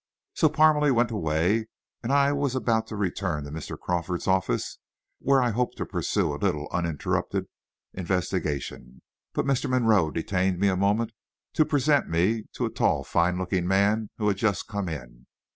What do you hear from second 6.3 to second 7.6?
a little uninterrupted